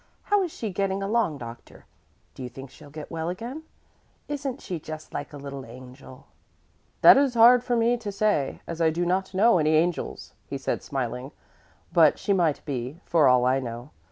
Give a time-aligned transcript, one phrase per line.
[0.23, 1.85] How is she getting along, doctor?
[2.33, 3.61] Do you think she'll get well again?
[4.27, 6.25] Isn't she just like a little angel?"
[7.03, 10.57] "That is hard for me to say, as I do not know any angels," he
[10.57, 11.33] said smiling,
[11.93, 13.91] "but she might be for all I know.